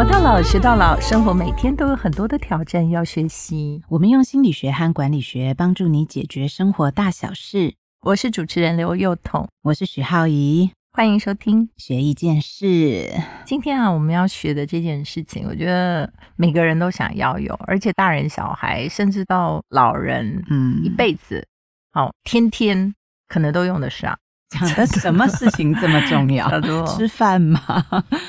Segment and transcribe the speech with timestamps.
[0.00, 3.82] 活到老，学到老，生活每天都有很多的挑战要学习。
[3.90, 7.74] 我们用心理学和管理学帮助你解决生活大小事。
[8.00, 13.12] 我是主持人刘幼彤，我是许浩怡，欢迎收听学一件事。
[13.44, 21.46] 今天啊，我们要学的这件事情，我觉得每个人都想要有，而且大人、小孩，甚至到老人，嗯，一辈子，
[21.92, 22.94] 好，天天
[23.28, 24.18] 可能都用得上。
[24.50, 26.48] 讲的什么事情这么重要？
[26.86, 27.60] 吃饭吗？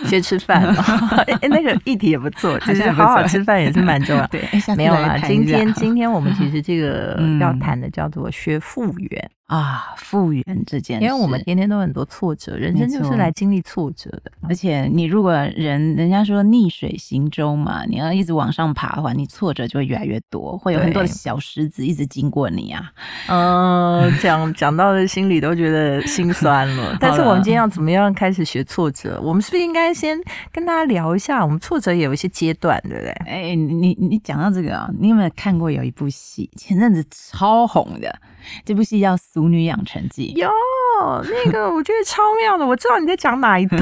[0.05, 0.63] 先吃饭
[1.27, 4.25] 哎，那个议题也不错，就是好好吃饭也是蛮重要。
[4.31, 5.17] 对，没有啦。
[5.25, 9.31] 今天今天我们其实这个要谈的叫做学复原。
[9.51, 14.31] 啊，复原这件事，因为我们天天都很多挫折，人生就是来经历挫折的。
[14.47, 22.93] 而且你如果人人家说逆水行舟嘛，你要一直往上爬的话，你挫折就会越来越多，会有很多的小石子一直经过你啊。
[23.27, 26.95] 嗯，讲讲到的心里都觉得心 酸了。
[26.97, 29.19] 但是我们今天要怎么样开始学挫折？
[29.21, 30.17] 我们是不是应该先
[30.53, 33.11] 跟大家聊一下，我们挫折也有一些阶段，对不对？
[33.25, 38.17] 哎，你你讲到这个啊，你有没有看过有一部戏，前阵子超红的？
[38.65, 40.49] 这部戏叫《俗女养成记》哟，
[41.45, 42.65] 那个我觉得超妙的。
[42.65, 43.79] 我知道你在讲哪一段，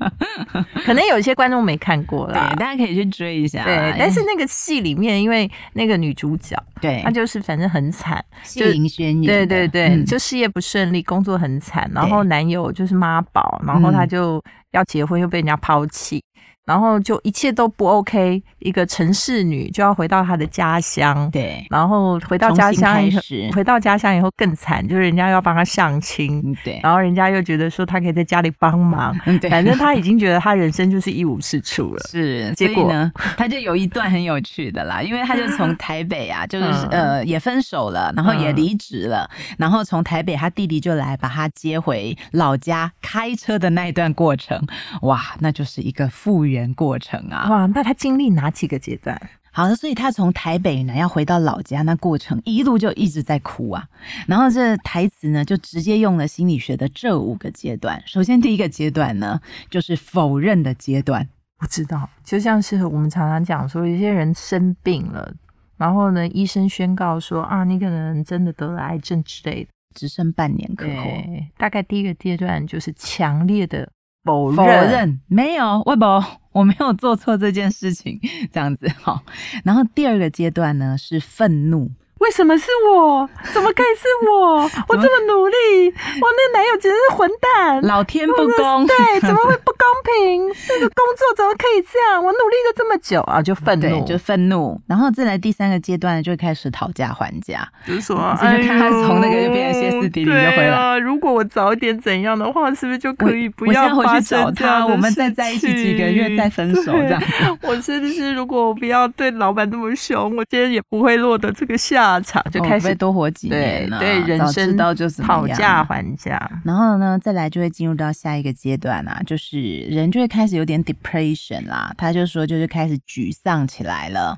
[0.84, 3.64] 可能有一些观众没看过啦，对，大家可以去追一下。
[3.64, 14.42] 对，但是那个戏里面，因为那个女主角，对，她就是反正很惨，谢盈萱对对对，就事业不顺利，工作很惨，然后男友就是妈宝，然后她就
[14.72, 16.22] 要结婚，又被人家抛弃。
[16.70, 23.20] 然后就一切都不 OK，一个城市女就要回到她的家乡，对，然后回到家乡以后，
[23.52, 32.88] 回到家乡以后更惨，就是人家要帮她相亲，对，然后人家又觉得说她可以在家里帮忙， 对，反正她已经觉得她人生就是一无是处了， 是，结果。
[32.92, 44.64] 呢，她就有一段很有趣的啦，因为她就从台北啊，就是呃也分手了，然后也离职了，然后从台北，她弟弟就来把她接回老家，开车的那一段过程，
[45.02, 46.59] 哇，那就是一个复原。
[46.74, 49.20] 过程啊，哇，那他经历哪几个阶段？
[49.52, 53.84] 好的，所以他从台北呢要回到老家，那过程一路就一直在哭啊。
[54.28, 58.00] 然后这台词呢就直接用了心理学的这五个阶段。
[58.06, 61.28] 首先第一个阶段呢就是否认的阶段。
[61.58, 65.34] 我知道，就像是我们常常讲说，有些人生病了，
[65.76, 71.10] 然后呢医生宣告说啊，你可能真的得了癌症之类的，只剩半年可活。
[71.58, 73.90] 大概第一个阶段就是强烈的。
[74.24, 76.22] 否认没有，微博
[76.52, 78.18] 我没有做错这件事情，
[78.52, 79.20] 这样子 好。
[79.64, 81.90] 然后第二个阶段呢是愤怒。
[82.18, 83.26] 为什么是我？
[83.54, 84.62] 怎么可以是我？
[84.88, 85.54] 我这么努力，
[85.86, 87.80] 我那男友简直是混蛋！
[87.80, 90.46] 老天不公，对，怎么会不公平？
[90.68, 92.22] 这个工作怎么可以这样？
[92.22, 94.78] 我努力了这么久啊，就愤怒，就愤怒。
[94.86, 100.98] 然后再来第三个阶段，就开始讨价还价，就是说，就看他从那个就变成歇斯底里就回来。
[100.98, 104.86] 如果我早点怎样的话，是不是就可以不要回去找他？
[104.86, 107.22] 我们再在一起几个月再分手这样。
[107.62, 112.20] 我是不是如果我不要对老板那么凶，我今天也不会落得这个下。
[112.22, 119.58] 场就开始多活几年了，对人生就是讨价还价，然后呢，再来就会进入到下一个阶段啊，就是
[119.90, 121.92] 人就会开始有点 depression 啦。
[121.96, 124.36] 他就说，就是开始沮丧起来了。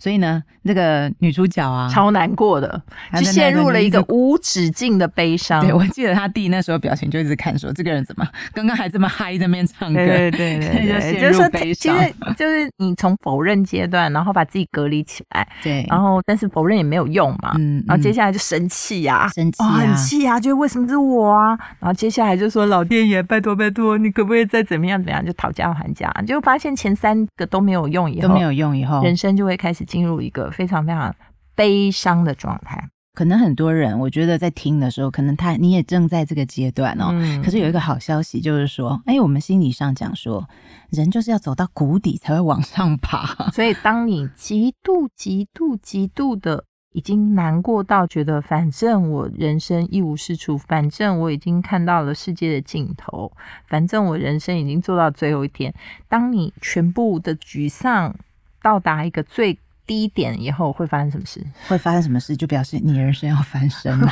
[0.00, 2.82] 所以呢，那个女主角啊，超难过的，
[3.14, 5.62] 就陷入了一个无止境的悲伤。
[5.62, 10.04] 对我记得他弟那时候表情就一直看说，这个人怎么刚刚还这么嗨在那边唱歌？
[10.04, 11.88] 对对对， 就是说，其实
[12.36, 17.04] 就是你从否认阶段，然后把自己隔离起来，对，然后但是否认也没有。
[17.14, 21.48] 用嘛，嗯，然后接下来就生气呀，生气，很气呀，就为什么是我啊？
[21.78, 25.24] 然后接下来就说老天爷，拜托拜托，你可不可以再怎么样怎么样？
[25.24, 31.14] 就讨价还价，就发现前三个都没有用，以后都没有用，以后人生就会开始进入一个非常非常
[31.54, 32.88] 悲伤的状态。
[33.14, 37.14] 可能很多人，我觉得在听的时候，可能他你也正在这个阶段哦。
[37.44, 40.48] 可是有一个好消息，就是说，哎，我们心理上讲说，
[40.90, 43.50] 人就是要走到谷底才会往上爬。
[43.52, 46.64] 所以，当你极度、极度、极度的。
[46.94, 53.30] 已经难过到觉得，反正我人生一无是处，反正我已经看到了世界的尽头，
[53.66, 55.74] 反正我人生已经做到最后一天。
[56.08, 58.16] 当你全部的沮丧
[58.62, 59.58] 到达一个最。
[59.86, 61.44] 低点以后会发生什么事？
[61.68, 64.10] 会发生什么事，就表示你人生要翻身了。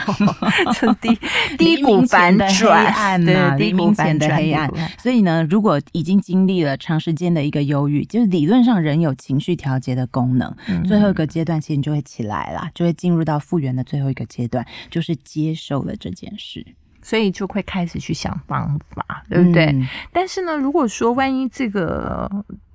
[1.00, 1.18] 低
[1.56, 4.70] 低谷反转，对，低谷前的黑暗。
[4.98, 10.54] 所以呢，如果已经经历了长时间的一个忧郁，就是理论上人有情绪调节的功能，
[10.84, 16.64] 最后一个阶段其实你就会起来了，就会进入到复原的最后一个阶段，就是接受了这件事，
[17.02, 19.74] 所以就会开始去想方法，对不对？
[20.12, 22.30] 但是呢，如果说万一这个。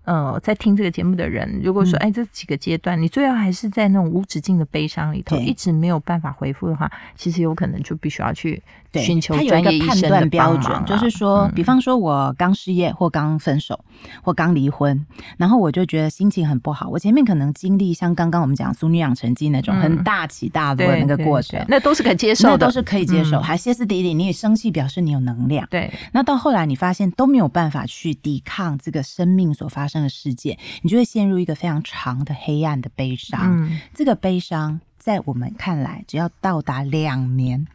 [0.07, 8.63] 呃，在听这个节目的人，如果说，哎，这几个阶段，你最后还是在那种无止境的悲伤里头，一直没有办法回复的话，其实有可能就必须要去
[8.97, 10.85] 寻求专业医生的标准。
[10.85, 13.83] 就是说，比方说我刚失业或刚分手
[14.23, 15.05] 或刚离婚，
[15.35, 16.88] 然后我就觉得心情很不好。
[16.88, 23.41] 我前面可能经历像刚刚我们讲《淑女养成记》那种很大起大落的那个过程，那都是可接受的，都是可以接受。
[23.41, 25.67] 还歇斯底里，你也生气，表示你有能量。
[25.69, 29.97] 对，那到后来你发现都没有办法去抵抗这个生命所发生。
[29.97, 33.41] 的事件，你就会陷入一个非常长的黑暗的悲伤。
[33.44, 37.65] 嗯，这个悲伤在我们看来，只要到达两年，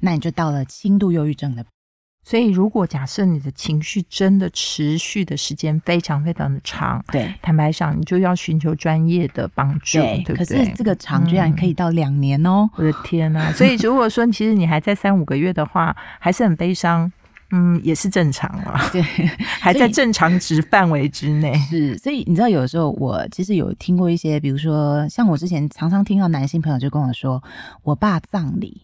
[0.00, 1.64] 那你就到了轻度忧郁症的。
[2.24, 10.58] 所以，如果假设你的情绪真的持续的时间非常非常的长，对，坦白讲，你就要寻求专业的帮助，对不对？
[10.58, 12.68] 可是这个长居然可以到两年哦！
[12.74, 13.52] 我的天呐！
[13.52, 17.12] 所以，如果说其实你还在三五个月的话，还是很悲伤。
[17.52, 19.00] 嗯，也是正常了，对，
[19.60, 21.54] 还在正常值范围之内。
[21.70, 27.40] 是，所以你知道，有的时候我其实有听过一些，比如说，像我之前常常听到男性朋友就跟我说，
[27.84, 28.82] 我爸葬礼，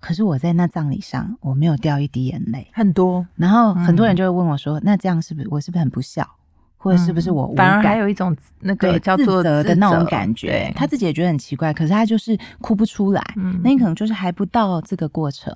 [0.00, 3.26] 可是我在那葬礼上我没有掉一滴眼泪，很多。
[3.36, 6.28] 然后很多人就会问我说，那这样是不是我是不是很不孝，
[6.76, 10.72] 或者是不是我反而还有一种那个叫做的那种感觉？
[10.76, 13.22] 他自己也觉得很奇怪，可是他就是哭不出来。
[13.36, 15.54] 嗯，那你可能就是还不到这个过程。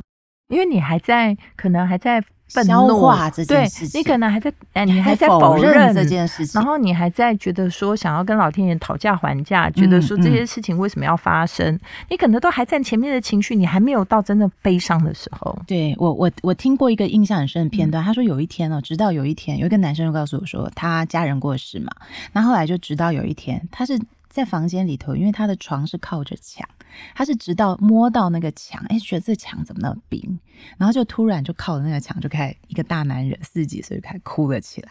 [0.48, 11.78] 因为你还在，可能还在消化这件事情，你可能还在，哎，你还在否认这件事情，然后你还在觉得说想要跟老天爷讨价还价，觉得说这些事情为什么要发生？
[12.08, 15.56] 你可能都还在前面的情绪，你还没有到真的悲伤的时候。
[15.66, 21.92] 对我，我我听过一个印象很深的片段，他说有一天哦，直到有一天，有一个男生就告诉我说，他家人过世嘛，
[22.32, 24.00] 那后来就直到有一天，他是
[24.38, 26.68] 在房间里头，因为他的床是靠着墙。
[27.14, 30.38] 他是直到摸到那个墙，哎，觉得这墙怎么那么冰，
[30.78, 34.90] 然后就突然就靠着那个墙，就开始一个大男人四十几岁就开始哭了起来，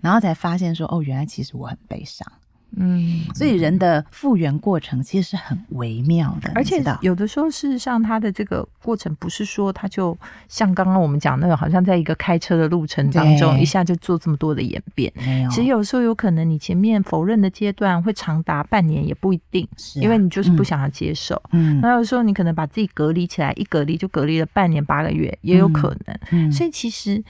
[0.00, 2.30] 然后才发现说，哦，原来其实我很悲伤。
[2.76, 10.16] 嗯，所以人的复原过程其实是很微妙的，而且有的时候，事实上，他的这个过程不是说它就
[10.48, 15.12] 像刚刚我们讲那个，好像在一个开车的路程当中，一下就做这么多的演变。
[15.50, 21.40] 其实有时候有可能你前面否认的阶段会长达半年，也不一定，因为你就是不想要接受。
[21.52, 26.18] 嗯，那有时候你可能把自己隔离起来，一隔离就隔离了半年八个月，也有可能。
[26.32, 27.22] 嗯，所以其实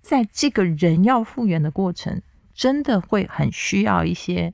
[0.00, 2.20] 在这个人要复原的过程，
[2.54, 4.52] 真的会很需要一些。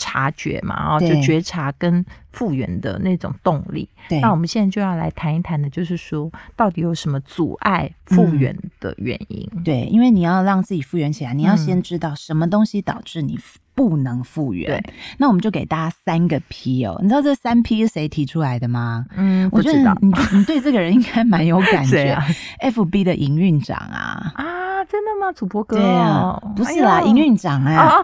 [0.00, 3.86] 察觉嘛，啊，就觉察跟复原的那种动力。
[4.22, 9.48] 那我们现在就要来谈一谈的，就是说到底有什么阻碍复原的原因？
[9.62, 13.36] 对，因为你要让自己复原起来，你要先知道什么东西导致你
[13.80, 14.66] 不能复原。
[14.68, 19.06] 对，那我们就给大家三个 P 哦，你知道这三 P 是谁提出来的吗？
[19.16, 22.14] 嗯，我觉得你你对这个人应该蛮有感觉。
[22.60, 24.32] FB 的营运长啊。
[24.34, 24.44] 啊。
[24.90, 25.76] 真的吗，主播哥？
[25.76, 28.00] 对啊，不是啦，营运长哎，啊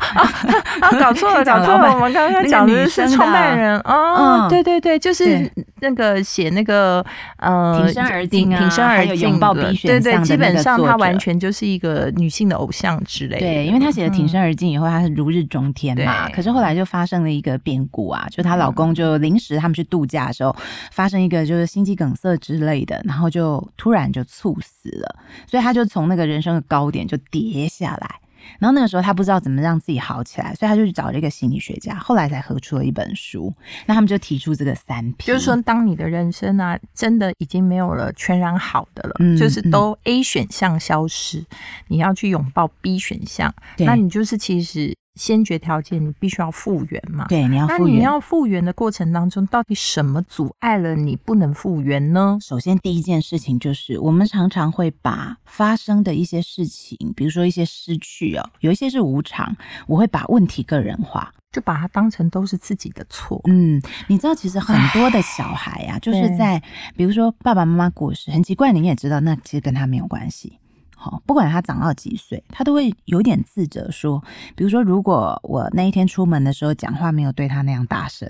[0.80, 3.76] 啊搞错了， 搞错了，我们刚刚讲的是创办人。
[3.80, 5.50] 哦，对对对，就是
[5.80, 7.04] 那个写那个
[7.38, 13.38] 呃，挺身而进挺身而进，拥抱 B 选项对对，基本上他完全就是一个女性的偶像之类。
[13.40, 16.28] 对，因为他写的挺身而进以后，他是如日中天嘛。
[16.30, 20.56] 可是后来就发生了一个变故啊，就她老公就临时他们去度假的时候，
[20.90, 25.16] 发生一个就是心肌梗塞之类的，然后就突然就猝死了，
[25.46, 26.86] 所以她就从那个人生的高。
[26.86, 28.20] 点就跌下来，
[28.60, 33.52] 然后那个时候他不知道怎么让自己好起来，所以他就去找了一个心理学家，后来才合出了一本书。
[33.86, 41.44] 那他们就提出这个三 P，就是说，当你的人生啊，真的已经没有了全然好的了，就是都 A 选项消失，
[41.88, 44.96] 你要去拥抱 B 选项，那你就是其实。
[45.16, 47.26] 先决条件，你必须要复原嘛？
[47.26, 47.96] 对，你要复原。
[47.96, 52.38] 你要复原的过程当中，到底什么阻碍了你不能复原呢？
[52.40, 59.56] 首先，第一件事情就是，我们常常会把发生的一些事情，比如说一些失去哦，有一些是无常，
[59.86, 63.40] 我会把问题个人化，就把它当成都是自己的错。
[63.48, 66.62] 嗯，你知道，其实很多的小孩呀，就是在
[66.94, 70.58] 比如说爸爸妈妈过世，很奇怪，你也知道，那其实跟他没有关系。
[70.98, 74.24] 好，不管他长到几岁，他都会有点自责，说，
[74.56, 78.28] 比如说，如果我那一天出门的时候讲话没有对他那样大声。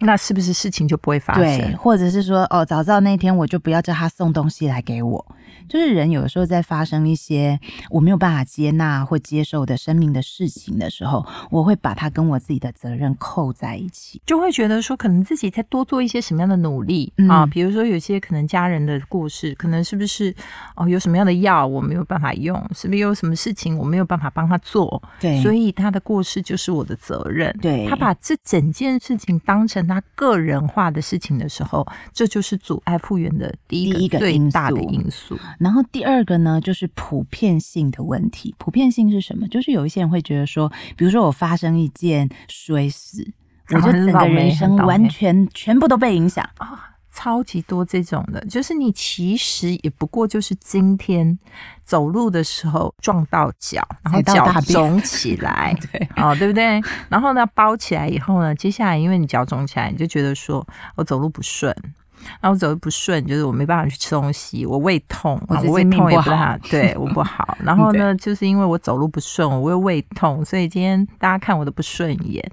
[0.00, 1.42] 那是不是事情就不会发生？
[1.42, 5.26] 对，或者是说，哦，早知道那天我就不要叫他送东西来给我。
[5.68, 7.58] 就是人有的时候在发生一些
[7.90, 17.44] 我没有办法接纳或接受的生命的事情的时候，我会把它跟我自己的责任扣在一起，就会觉得说，可能自己再多做一些什么样的努力啊？
[17.44, 20.34] 比如说，有些可能家人的故事，可能是不是
[20.76, 22.56] 哦，有什么样的药我没有办法用？
[22.74, 25.02] 是不是有什么事情我没有办法帮他做？
[25.20, 27.54] 对，所以他的过世就是我的责任。
[27.60, 29.87] 对，他把这整件事情当成。
[29.88, 35.34] 他个人化的事情的时候，这就是阻碍复原的第一个最大的因素。
[35.34, 35.40] 楚。
[35.58, 38.54] 然后第二个呢，就是普遍性的问题。
[38.58, 39.48] 普遍性是什么？
[39.48, 43.26] 就是有一些人会觉得说，比如说我发生一件衰事，
[43.74, 46.97] 我就整个人生完全全部都被影响啊。
[47.18, 51.36] 超级多这种的，就是你其实也不过就是今天
[51.84, 56.80] 走路的时候撞到脚，然后脚肿起来， 对，哦，对不对？
[57.08, 61.74] 然后呢，包起来以后呢，接下来因为你脚肿起来，你就觉得说我走路不顺。
[62.40, 67.56] 然后走的不顺，就是我没办法去吃东西，我胃痛，我胃痛也不好，对我不好。
[67.64, 72.44] 然后呢，就是因为我走路不顺，我又胃痛，所以今天大家看我都不顺眼。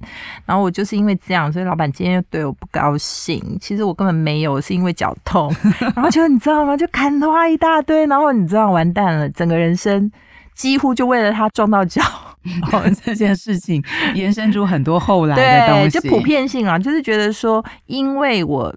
[0.45, 3.41] 然后我就是因为这样，所以老板今天又对我不高兴。
[3.59, 5.53] 其实我根本没有，是因为脚痛。
[5.95, 6.75] 然后就你知道吗？
[6.75, 10.11] 就砍花一大堆，然后你知道完蛋了，整个人生
[10.53, 12.01] 几乎就为了他撞到脚，
[13.03, 18.75] 这件事情延伸出很多后来的东西，就普遍性啊，就是觉得说，因为我。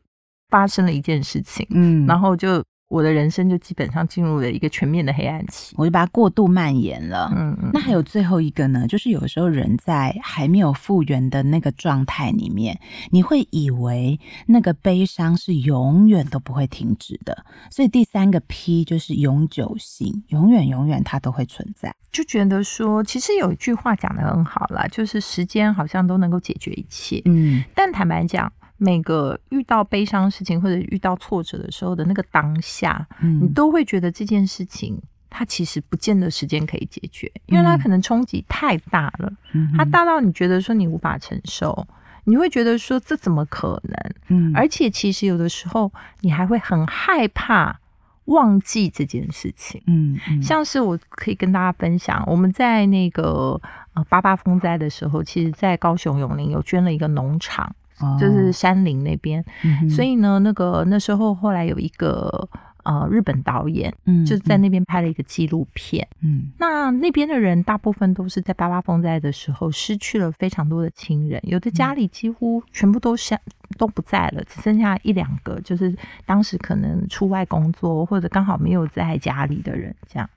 [0.49, 7.71] 发生了一件事情，嗯，然后就我的人生就基本上进入了一个全面的黑暗期，我就把它过度蔓延了，嗯嗯。
[7.75, 21.95] 那还有最后一个呢，就是有时候人在还没有复原的那个状态里面，你会以为那个悲伤是永远都不会停止的，所以第三个 P 就是永久性，永远永远它都会存在。
[22.11, 28.51] 就觉得说，其实有一句话讲的很好啦，就是时间好像都能够解决一切，嗯，但坦白讲。
[28.79, 34.97] 每个遇到悲伤事情或者遇到挫折的时候的那个当下，你都会觉得这件事情
[35.29, 39.33] 它其实不见得时间可以解决，因为它可能冲击太大了，
[39.77, 41.87] 它大到你觉得说你无法承受，
[42.25, 44.15] 你会觉得说这怎么可能？
[44.29, 47.81] 嗯，而且其实有的时候你还会很害怕
[48.27, 49.83] 忘记这件事情。
[49.89, 53.61] 嗯，像是我可以跟大家分享，我们在那个
[53.95, 57.75] 呃八八风灾的时候，其实在高雄永宁有捐了一个农场。
[58.19, 59.45] 就是山林那边，
[59.91, 62.49] 所以呢，那个那时候后来有一个
[62.85, 73.39] 呃日本导演，嗯，就在那边拍了一个纪录片，嗯，那那边的人大部分都是在八八风灾的时候失去了非常多的亲人，有的家里几乎全部都相
[73.77, 80.29] 都不在了，只剩下一两个，就是当时可能出外工作或者刚好没有在家里的人这样。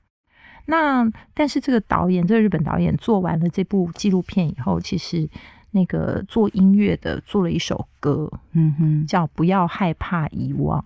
[0.66, 5.30] 那但是这个导演，这个日本导演做完了这部纪录片以后，其实。
[5.72, 10.84] 那个做音乐的做了一首歌，嗯哼，叫《不要害怕遗忘》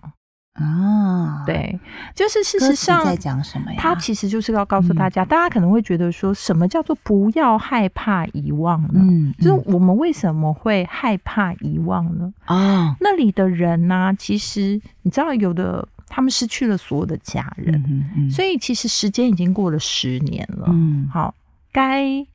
[0.64, 1.78] 啊，对，
[2.14, 3.78] 就是事实上在讲什么呀？
[3.78, 9.00] 他其实就是要告诉大家，大家可能会觉得说什么叫做不要害怕遗忘呢？
[9.02, 12.32] 嗯，就是我们为什么会害怕遗忘呢？
[12.46, 20.66] 啊，那里的人呢，其实你知道，有的他们失去了所有的家人，所以其实时间已经过了十年了。
[20.70, 21.34] 嗯，好，
[21.70, 22.26] 该。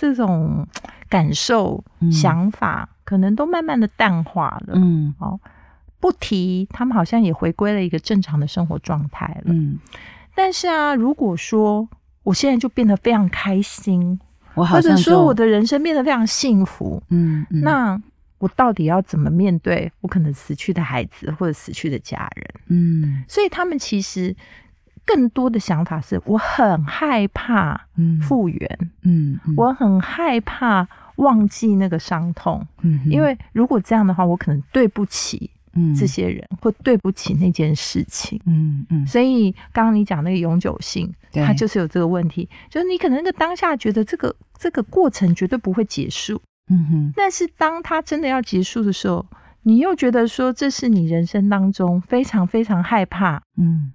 [0.00, 0.66] 这种
[1.10, 4.72] 感受、想法，可能都慢慢的淡化了。
[4.76, 5.38] 嗯，哦，
[6.00, 9.52] 不提，他们好像也回归了一个正常的生活状态了。
[9.52, 9.78] 嗯，
[10.34, 11.86] 但是啊，如果说
[12.22, 14.18] 我现在就变得非常开心，
[14.54, 18.00] 我或者说我的人生变得非常幸福，嗯，那
[18.38, 22.46] 我到底要怎么面对我可能死去的孩子或者死去的家人？
[22.68, 24.34] 嗯，所以他们其实。
[25.12, 27.88] 更多的想法是我很害怕
[28.22, 30.86] 复原，嗯，我很害怕
[31.16, 35.50] 忘记那个伤痛，嗯，因为如果这样的话，我可能对不起
[35.98, 39.04] 这些人，或对不起那件事情，嗯嗯。
[39.04, 46.40] 所以刚刚你讲那个永久性，它就是有这个问题，就是你可能那个当下觉得这个这个过程绝对不会结束，
[46.70, 49.26] 嗯哼，但是当它真的要结束的时候，
[49.64, 53.92] 你又觉得说这是你人生当中非常非常害怕，嗯。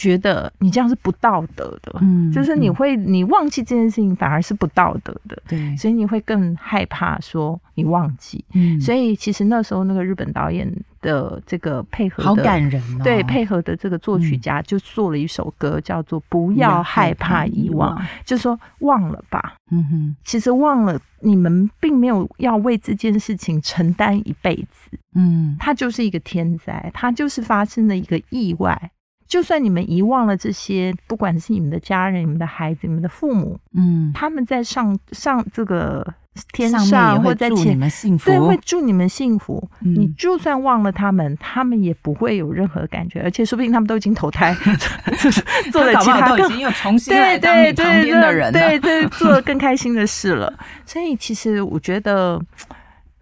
[0.00, 10.66] 觉得你这样是不道德的，嗯，就是你会你忘记这件事情反而是不道德的，对，所以你会更害怕说你忘记，嗯，所以其实那时候那个日本导演
[11.02, 28.90] 的这个配合好感人，对，配合的这个作曲家就做了一首歌叫做《不要害怕遗忘》，就是说忘了吧，嗯哼，其实忘了你们并没有要为这件事情承担一辈子，嗯，它就是一个天灾，它就是发生了一个意外。
[29.30, 36.04] 就算你们遗忘了这些，不管是你们的家人、你们的孩子、你们的父母，嗯，他们在上上这个
[36.52, 39.62] 天上，或在祝你们幸福，对，会祝你们幸福。
[39.78, 44.52] 你就算忘了他们，他们也不会有任何感觉，而且说不定他们都已经投胎，
[45.70, 50.52] 做了其他更已经又重新来当你旁边的人，对对， 做了更开心的事了。
[50.84, 52.42] 所以其实我觉得，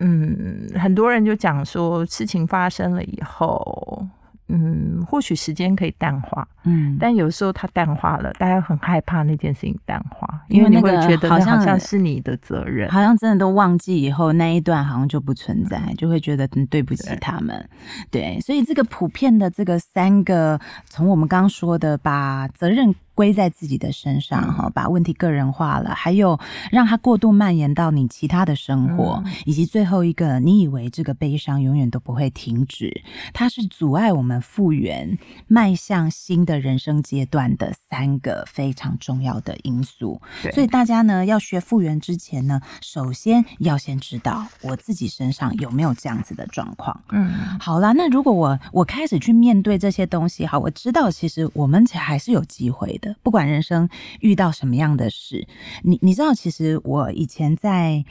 [0.00, 4.06] 嗯，很多人就讲说，事情发生了以后。
[4.48, 17.68] 嗯，或许时间可以淡化，嗯，但有时候它淡化了，大家很害怕那件事情淡化，因为你会觉得好像是你的责任，好像真的都忘记以后那一段好像就不存在，就会觉得对不起他们。
[18.10, 22.94] 对，所以这个普遍的这个三个，从我们刚刚说的把责任。
[23.18, 26.38] 归在自己的身上，哈，把问题个人化了，还有
[26.70, 40.22] 让它过度蔓延到你其他的生活，以及最后一个，你以为这个悲伤永远都不会停止，它是阻碍我们复原、迈向新的人生阶段的三个非常重要的因素。
[40.52, 47.02] 所以大家呢，要学复原之前呢，首先要先知道我自己身上有没有这样子的状况。
[47.10, 53.07] 嗯，好啦，那如果我我开始去面对这些东西，好，我知道其实我们还是有机会的。
[53.22, 53.88] 不管人生
[54.20, 55.46] 遇到什么样的事，
[55.82, 58.04] 你你知道，其实我以前在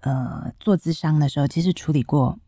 [0.00, 2.38] 呃做咨商的时候，其实处理过，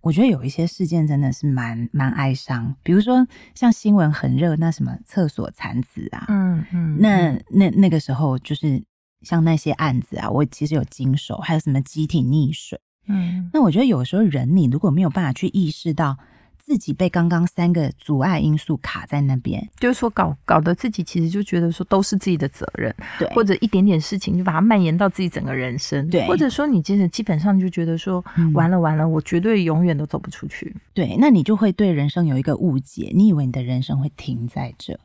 [0.00, 2.76] 我觉得有一些事件真的是蛮蛮哀伤。
[2.82, 8.82] 比如说像新闻很热，那什么厕所产子啊，嗯嗯，那那那个时候就是
[9.22, 16.18] 像那些案子啊，我其实有经手，还有什么集体溺水，嗯，那我觉得有时候人你如果没有办法去意识到。
[16.68, 28.22] 自己被刚刚三个阻碍因素卡在那边，就是说搞搞得自己其实就觉得说都是自己的责任，对，或者一点点事情就把它蔓延到自己整个人生，对，或者说你其实基本上就觉得说
[28.52, 35.00] 完了完了，我绝对永远都走不出去，对，那你就会对人生有一个误解，你以为你的人生会停在这。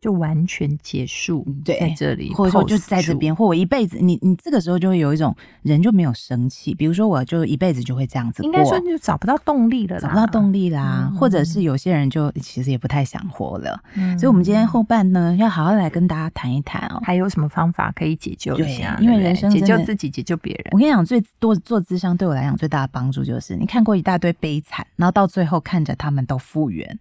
[0.00, 6.72] 就完全结束在这里，或者说就在这边，或我一辈子，你你这个时候就会有一种人就没有生气。
[6.72, 11.12] 比如说，我就一辈子就会这样子，应该说就找不到动力了，找不到动力啦。
[11.18, 13.80] 或者是有些人就其实也不太想活了。
[14.16, 18.96] 所以，我们今天后半呢，要好好来跟大家谈一谈哦，还有什么方法可以解救一下？
[19.00, 20.66] 因为人生解救自己，解救别人。
[20.70, 26.96] 我跟你讲，最多做智商对我来讲最大的帮助就是，你看过一大堆悲惨，然后到最后看着他们都复原。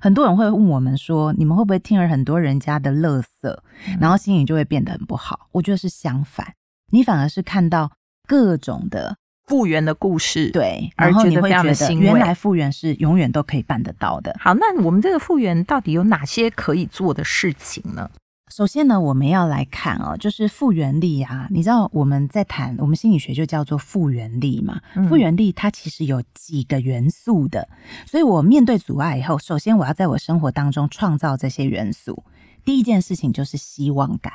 [0.00, 3.62] 很多人会问我们说：“你们会不会听了很多人家的乐色，
[4.00, 6.54] 然后心里就会变得很不好？”我觉得是相反，
[6.92, 7.90] 你反而是看到
[8.26, 9.16] 各种的
[9.46, 14.34] 复原的故事，对，然后你会觉得原来复原是永远都可以办得到的。
[14.40, 18.10] 好，那我们这个复原到底有哪些可以做的事情呢？
[18.56, 21.46] 首先呢，我们要来看哦，就是复原力啊。
[21.50, 24.80] 你知道我们在谈，我们心理学就叫做复原力嘛。
[25.10, 27.68] 复原力它其实有几个元素的，
[28.06, 32.24] 所以我面对阻碍以后，首先我要在我生活当中创造这些元素。
[32.64, 34.32] 第一件事情就是希望感，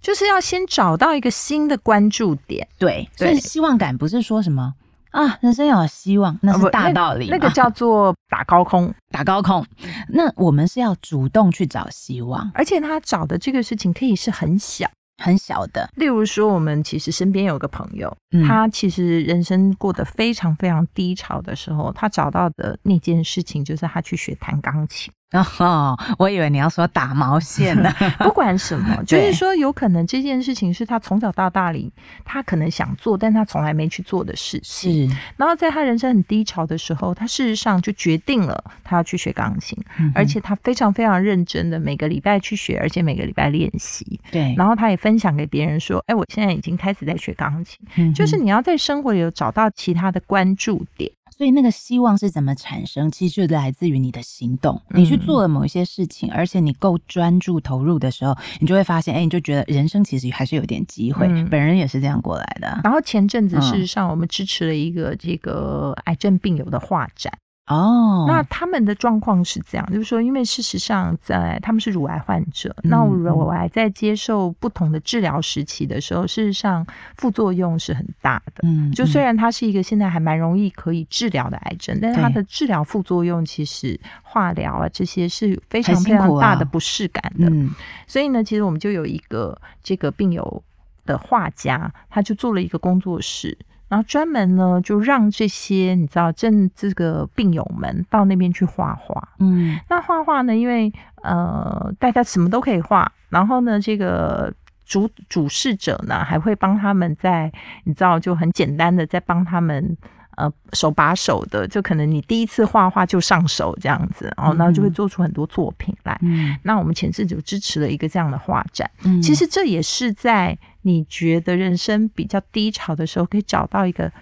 [0.00, 2.66] 就是要先找到一个新的关注点。
[2.76, 4.74] 对，所以希望感不是说什么。
[5.16, 7.28] 啊，人生有希望，那是大道理。
[7.30, 9.64] 那个叫做打高空，打高空。
[10.10, 14.86] 那我们是要主动去找希望，而且他找的这个事情可以是很小
[15.24, 15.88] 很小的。
[15.94, 18.14] 例如说，我们其实身边有个朋友，
[18.46, 25.10] 他其实人生过得非常非常低潮的时候，他找到的那件事情就是他去学弹钢琴。
[25.58, 27.92] 哦，我以为你要说打毛线呢。
[28.20, 31.92] 不管什么， 就是说有可能这件事情是他从小到大里
[32.24, 35.08] 他可能想做，但他从来没去做的事情。
[35.08, 39.76] 是，然后在他人生很低潮的时候，他事实上就决定了他要去学钢琴，
[40.14, 44.20] 而且他非常非常认真的每个礼拜去学，而且每个礼拜练习。
[44.30, 47.78] 对，然后他也分享给别人说：“哎，我现在已经开始在学钢琴。”
[48.14, 51.10] 就是你要在生活里有找到其他的关注点。
[51.36, 53.10] 所以那个希望是怎么产生？
[53.10, 54.80] 其实就来自于你的行动。
[54.88, 61.28] 你去做了某一些事情，而且你够专注投入的时候，你就会发现，哎，你就觉得人生其实还是有点机会。
[61.50, 62.80] 本人也是这样过来的。
[62.82, 67.30] 然后前阵子，事实上我们支持了一个这个癌症病友的画展。
[67.66, 78.60] 哦，那他们的状况是这样，就是说，因为事实上，在他们是乳癌患者，那乳癌在接受不同的治疗时期的时候，事实上副作用是很大的。
[78.62, 87.48] 嗯，就虽然它是一个现在还蛮容易可以治疗的癌症，但是它的治疗副作用其实化疗啊这些是非常非常大的不适感的。
[87.50, 87.74] 嗯，
[88.06, 90.62] 所以呢，其实我们就有一个这个病友
[91.04, 93.58] 的画家，他就做了一个工作室。
[93.88, 99.28] 然后专门呢，就让这些你知道，正这个病友们到那边去画画。
[99.38, 103.10] 嗯，那画画呢，因为呃，大家什么都可以画。
[103.28, 104.52] 然后呢，这个
[104.84, 107.52] 主主事者呢，还会帮他们在
[107.84, 109.96] 你知道，就很简单的在帮他们
[110.36, 116.18] 呃手把手的，就可能你第一次画画就上手这样子，然后呢就会做出很多作品来。
[116.22, 118.90] 嗯，那我们前次就支持了一个这样的画展。
[119.04, 120.58] 嗯，其实这也是在。
[120.86, 124.12] 你觉得人生比较低潮的时候，可以找到一个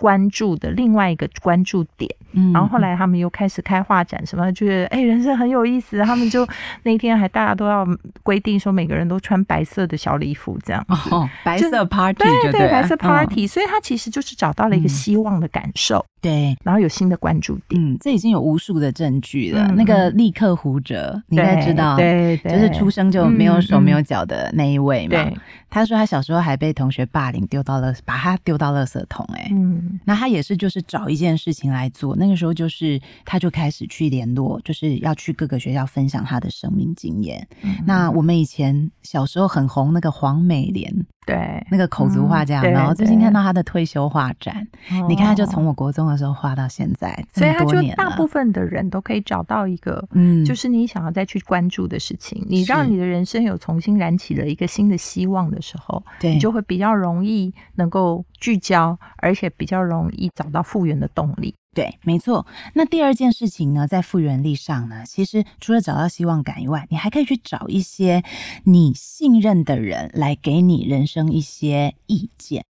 [0.00, 2.10] 关注的另外一个关注点。
[2.32, 5.98] 嗯，然后后来他们又开始开画展，什么觉得哎，人生很有意思。
[6.00, 6.48] 他们就
[6.84, 7.86] 那天还大家都要
[8.22, 13.46] 规定说，每个人都穿白色的小礼服这样哦，白色 party 对对，白色 party。
[13.46, 16.02] 所以他其实就是找到了一个希望的感受。
[16.20, 17.80] 对，然后有新的关注点。
[17.80, 19.66] 嗯，这已经有无数的证据了。
[19.68, 25.10] 嗯那个立刻胡哲，你应该知道，对，对就是出生就没有手没有脚的那一位嘛。
[25.10, 25.36] 对，
[25.70, 37.46] 他说他小时候还被同学霸凌，丢到了把他丢到垃圾桶、哎、嗯那他也是就是找一件事情来做，那个时候就是他就开始去联络，就是要去各个学校分享他的生命经验。
[37.62, 40.92] 嗯那我们以前小时候很红那个黄美莲，
[41.28, 44.66] 对，那个口足画家，嗯然后最近看到他的退休画展，
[45.08, 50.02] 你看他就从哦，我国中的时候画到现在，所以他就大部分的人都可以找到一个。
[50.12, 50.44] 嗯。
[50.44, 56.32] 就是你想要再去关注的事情，你让你的人生有重新燃起了一个新的希望的时候，对。
[56.32, 61.54] 你就会比较容易能够聚焦，而且比较容易找到复原的动力。
[61.78, 62.44] 对，没错。
[62.74, 68.24] 那第二件事情呢，在复原力上呢，其实除了找到希望感以外，你还可以去找一些
[68.64, 72.64] 你信任的人来给你人生一些意见。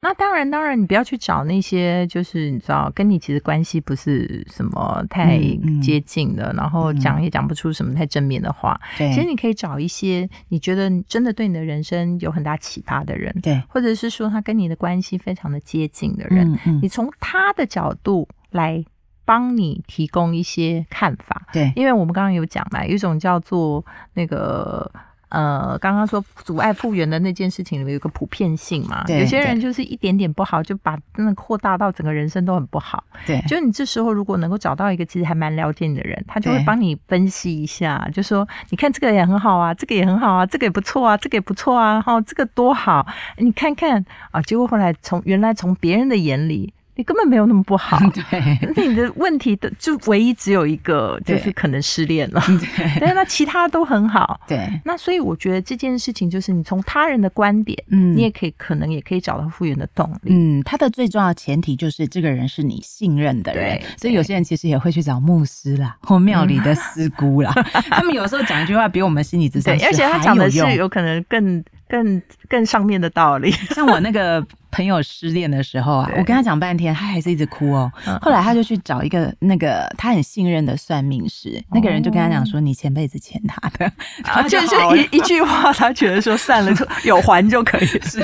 [0.00, 5.40] 那当然，当然，你不要去找那些就是你知道跟你其实关系不是什么太
[5.82, 8.80] 接近的，然后嗯讲也讲不出什么太正面的话。
[8.96, 18.84] 对，其实你可以找一些你觉得真的对你的人生有很大启发的人，对，或者是说他跟你的关系非常的接近的人，你从他的角度来
[19.24, 21.48] 帮你提供一些看法。
[21.52, 23.84] 对，因为我们刚刚有讲嘛，有一种叫做
[24.14, 24.88] 那个。
[25.30, 33.04] 呃，刚刚说阻碍复原的那件事情里面有一个普遍性嘛，对有些人就是一点点不好，就把真的扩大到整个人生都很不好。
[33.26, 46.72] 对，就你这时候如果能够找到一个其实还蛮了解你的人，他就会帮你分析一下，就说你看这个也很好啊，这个也很好啊，这个也不错啊，这个也不错啊，然后这个多好，你看看啊，结果后来从原来从别人的眼里。
[46.98, 52.42] 你根本没有那么不好， 对， 那你的问题的就唯一只有一个，就是可能失恋了。
[52.44, 54.40] 对， 但是那其他都很好。
[54.48, 60.32] 对，那所以我觉得这件事情就是你从他人的观点，嗯你也可以可能也可以找到复原的动力。
[60.32, 67.52] 嗯，他的最重要的前提就是这个人是你信任的人对，所以有些人其实也会去找牧师啦，或庙里的师姑啦，
[67.90, 73.52] 他们有时候讲一句话比我们心理智商对，而且他还讲的是有可能更更更上面的道理。
[73.52, 77.90] 像我那个朋友失恋的时候啊，我跟他讲半天，他还是一直哭哦。
[78.06, 83.86] 嗯后来他就去找一个那个他很信任的算命师，那个人就跟他讲说：“你前辈子欠他的。
[84.24, 88.20] 啊，就是一一句话，他觉得说算了，就 有还就可以是，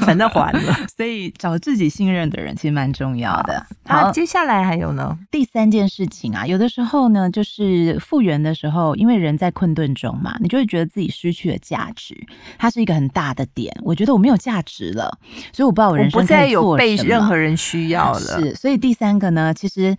[0.00, 0.74] 反正还了。
[0.96, 3.64] 所以找自己信任的人其实蛮重要的。
[3.84, 5.16] 那好，接下来还有呢？
[5.30, 12.16] 第三件事情啊，有的时候呢，就是复原的时候，因为人在困顿中嘛，你就会觉得自己失去了价值，
[12.58, 13.74] 它是一个很大的点。
[13.82, 15.18] 我觉得我没有价值了，
[15.52, 18.18] 所以我不知道我我人生不再有被任何人需要了。
[18.18, 19.96] 是，所以第三个呢，其实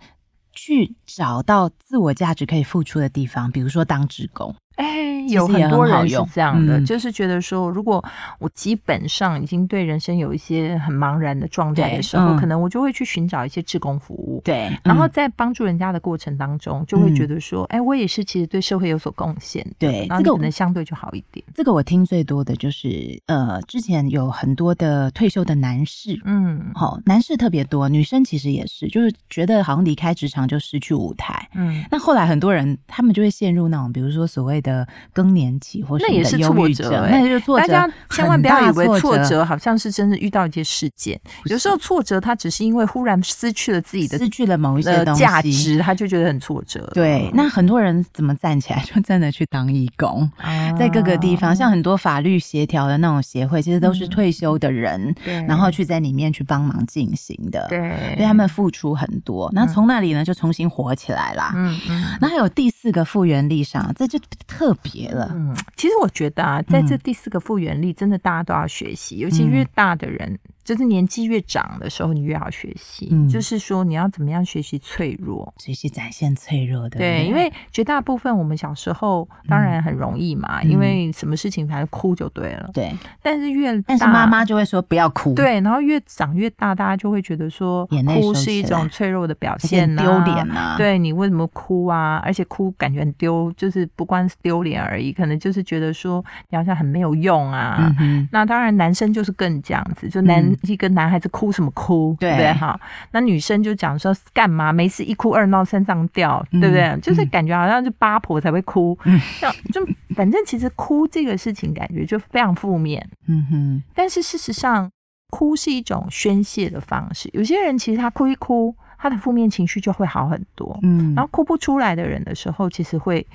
[0.52, 4.54] 去找到自我价值可以付出的地方，比如说当职工。
[4.80, 8.02] 哎，有很多人是这样的，嗯就是觉得说，如果
[8.38, 14.40] 我基本上已经对人生有一些很茫然的状态的时候，嗯可能我就会去寻找一些志工服务。
[14.42, 21.44] 对，然后嗯在帮助人家的过程当中，就会嗯觉得说，哎、我也是其实对社会有所贡献对这个可能相对就好一点。
[21.54, 26.18] 这个我听最多的就是，呃，之前有很多的退休的男士。
[26.24, 31.48] 嗯好、男士特别多，女生其实也是，就是觉得好像离开职场就失去舞台。
[31.54, 34.69] 嗯，那后来很多人他们就会陷入那种，比如说所谓的
[35.12, 37.66] 更年期或那也是挫折欸那就是挫折。
[37.66, 46.90] 大家千万不要以为挫折好像是真的遇到一些事件，有时候挫折它只是因为忽然失去了自己的失去了某一些呃东西价值，他就觉得很挫折。
[46.94, 57.78] 对，那很多人怎么站起来， 就真的去当义工，啊在各个地方，像很多法律协调的那种协会，其实都是嗯退休的人，对然后去在里面去帮忙进行的，对，
[58.14, 59.50] 所以他们付出很多。
[59.52, 61.52] 那从那里呢，就重新活起来啦。
[61.54, 62.04] 嗯嗯。
[62.20, 64.18] 那还有第四个复原力上，这就
[64.60, 65.32] 特别了。
[65.34, 70.38] 嗯，其实我觉得啊，在这嗯第四个复原力，真的大家都要学习，尤其越大的人，
[70.70, 73.08] 就是年纪越长的时候，你越要学习。
[73.10, 75.52] 嗯就是说，你要怎么样学习脆弱。
[75.58, 82.70] 学习展现脆弱的，对，因为绝大部分我们小时候当然很容易嘛，因为什么事情反正哭就对了。
[82.72, 92.22] 对，但是越大但是妈妈就会说不要哭，，对，然后越长越大，大家就会觉得说哭是一种脆弱的表现、啊，丢脸啊。，对你为什么哭啊？
[92.24, 97.76] 而且哭感觉很丢，就是不光是丢脸而已，可能就是觉得说你好像很没有用啊。
[97.80, 102.30] 嗯哼，那当然，男生就是更这样子，就男、嗯一个男孩子哭什么哭，对。
[102.30, 102.52] 不对？
[102.52, 102.78] 哈，
[103.12, 104.72] 那女生就讲说干嘛？
[104.72, 106.60] 没事一哭二闹三上吊，嗯。
[106.60, 106.98] 对不对？
[107.00, 109.18] 就是嗯感觉好像是八婆才会哭，嗯。
[109.18, 114.90] 像就反正其实哭这个事情感觉就非常负面，嗯哼，但是事实上，
[115.30, 117.30] 哭是一种宣泄的方式。
[117.32, 120.78] 有些人其实他哭一哭，他的负面情绪就会好很多。
[120.82, 123.26] 嗯，然后哭不出来的人的时候，其实会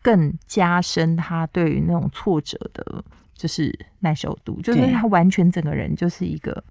[0.00, 6.64] 更加深他对于那种挫折的，就是耐受度，就是他完全整个人就是一个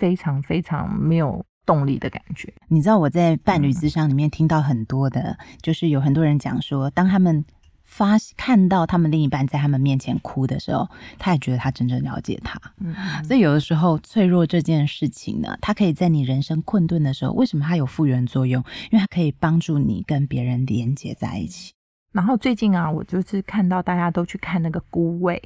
[0.00, 2.52] 非常非常没有动力的感觉。
[2.68, 7.44] 你知道我在伴侣之商里面听到很多的，就是有很多人讲说，当他们
[7.84, 12.58] 发看到他们另一半在他们面前哭的时候，他也觉得他真正了解他。
[12.78, 18.64] 嗯，所以有的时候脆弱这件事情呢，它可以在你人生困顿的时候，为什么它有复原作用？
[18.90, 21.74] 因为它可以帮助你跟别人连接在一起。
[22.12, 25.40] 然后最近啊，我就是看到大家都去看那个《孤味》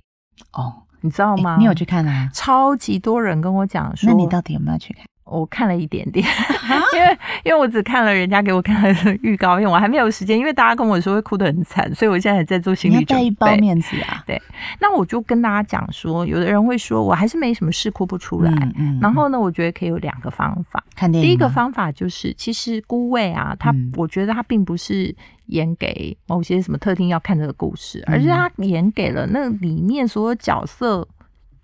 [0.62, 1.56] 哦，你知道吗？
[1.58, 2.30] 你有去看啊？
[2.32, 5.04] 超级多人跟我讲说，那你到底有没有去看？
[5.24, 6.24] 我看了一点点，
[6.94, 10.38] 因为因为我只看了人家给我看的预告片，我还没有时间。
[10.38, 13.24] 因为大家跟我说会哭得很惨，所以我现在还在做心理准备。
[13.26, 14.22] 一包面子啊！
[14.26, 14.40] 对，
[14.80, 18.52] 那我就跟大家讲说，有的人会说我还是没什么事哭不出来。
[18.76, 20.84] 嗯，然后呢，我觉得可以有两个方法。
[20.94, 21.28] 看电影。
[21.28, 25.14] 第一个方法就是，其实孤味啊，他我觉得他并不是
[25.46, 31.08] 演给某些什么特定要看这个故事，而是他演给了那里面所有角色。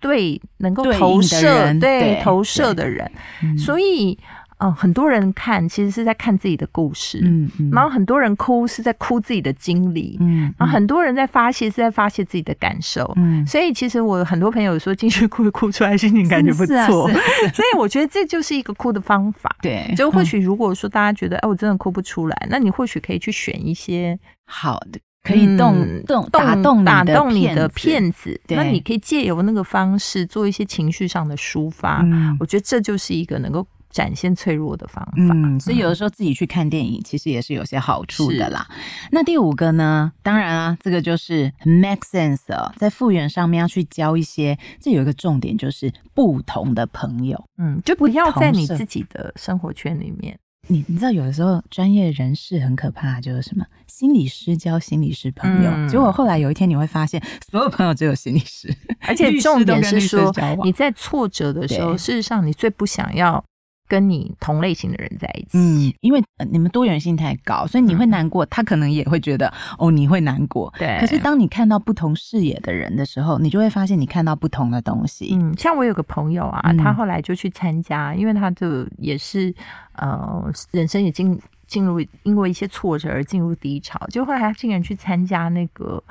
[0.01, 3.09] 对，能够投射，对投射的人，
[3.57, 4.17] 所以，
[4.57, 17.07] 嗯，很多人看其实是在看自己的故事，嗯，然后很多人哭是在哭自己的经历，嗯，然后很多人在发泄是在发泄自己的感受，嗯，所以其实我很多朋友说进去哭哭出来心情感觉不错，
[17.53, 24.99] 所以我觉得这就是一个哭的方法，对，就或许如果说大家觉得哎我真的哭不出来，那你或许可以去选一些好的。
[25.23, 32.03] 可以动动打动打动你的骗子，那你可以借由那个方式做一些情绪上的抒发。
[32.39, 35.11] 我觉得这就是一个能够展现脆弱的方法。
[35.17, 38.67] 嗯，所以有的时候自己去看电影，其实也是有些好处的啦。
[39.11, 40.11] 那第五个呢？
[40.23, 47.45] 当然啊，这个就是很 make sense 哦，在复原上面要去交一些，这有一个重点就是不同的朋友。
[47.57, 50.39] 嗯，就不要在你自己的生活圈里面。
[50.71, 63.43] 你你知道有的时候专业人士很可怕，就是什么心理师交心理师朋友，结果后来有一天你会发现，所有朋友只有心理师，而且重点是说你在挫折的时候，事实上你最不想要。
[63.91, 70.73] 跟你同类型的人在一起，嗯，因为你们多元性太高，所以你会难过，他可能也会觉得哦，你会难过。
[70.79, 70.97] 对。
[71.01, 75.35] 可是当你看到不同视野的人的时候，你就会发现你看到不同的东西。
[75.37, 79.53] 嗯，像我有个朋友啊，他后来就去参加，因为他就也是
[79.97, 86.01] 呃，人生也进进入因为一些挫折而进入低潮，就后来他竟然去参加那个。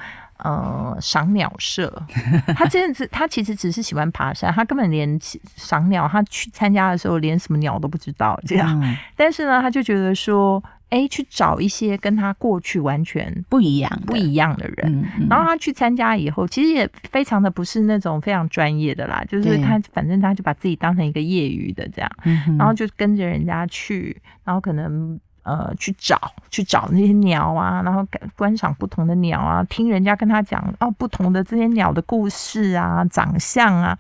[0.43, 2.03] 呃，赏鸟社，
[2.57, 5.19] 他真的是他其实只是喜欢爬山，他根本连
[5.57, 8.97] 赏鸟，他去参加的时候连什么鸟都不知道这样。
[9.17, 15.05] 但是呢，他就觉得说，哎，去找一些跟他过去完全不一样、不一样的人。
[15.29, 22.11] 然后他去参加以后，其实也非常的不是那种非常专业的啦，就是他反正他就把自己当成一个业余的这样，
[22.59, 25.19] 然后就跟着人家去，然后可能。
[25.51, 26.17] 呃，去找
[26.49, 33.99] 去找那些鸟啊，然后观赏不同的鸟啊，听人家跟他讲哦，不同的这些鸟的故事啊，长相啊，